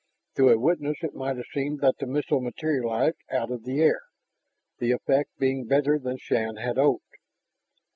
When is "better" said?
5.67-5.99